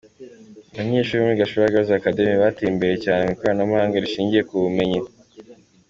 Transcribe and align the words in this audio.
Abanyeshuri 0.73 1.17
bo 1.19 1.25
muri 1.25 1.41
Gashora 1.41 1.71
Girls 1.73 1.91
Academy 1.99 2.41
bateye 2.43 2.69
imbere 2.73 2.95
cyane 3.05 3.21
mu 3.25 3.31
ikoranabuhanga 3.35 4.03
rishingiye 4.03 4.41
ku 4.49 4.55
bumenyi. 4.63 4.99